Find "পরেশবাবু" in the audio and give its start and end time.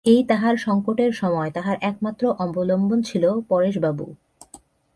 3.49-4.05